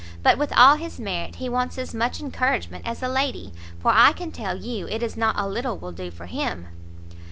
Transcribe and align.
But, 0.23 0.39
with 0.39 0.51
all 0.57 0.77
his 0.77 0.99
merit, 0.99 1.35
he 1.35 1.47
wants 1.47 1.77
as 1.77 1.93
much 1.93 2.19
encouragement 2.19 2.87
as 2.87 3.03
a 3.03 3.07
lady, 3.07 3.53
for 3.79 3.91
I 3.93 4.13
can 4.13 4.31
tell 4.31 4.57
you 4.57 4.87
it 4.87 5.03
is 5.03 5.15
not 5.15 5.37
a 5.37 5.45
little 5.47 5.77
will 5.77 5.91
do 5.91 6.09
for 6.09 6.25
him." 6.25 6.69